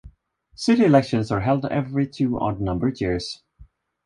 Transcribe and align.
City 0.55 0.83
elections 0.83 1.29
are 1.31 1.41
held 1.41 1.63
every 1.67 2.07
two 2.07 2.39
odd 2.39 2.59
numbered 2.59 2.99
years. 2.99 3.43